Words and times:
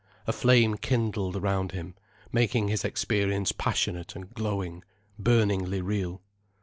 A 0.25 0.33
flame 0.33 0.77
kindled 0.77 1.39
round 1.39 1.73
him, 1.73 1.93
making 2.31 2.69
his 2.69 2.83
experience 2.83 3.51
passionate 3.51 4.15
and 4.15 4.33
glowing, 4.33 4.83
burningly 5.19 5.79
real. 5.79 6.23